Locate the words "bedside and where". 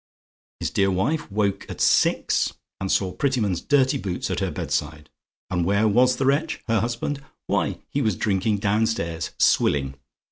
4.49-5.87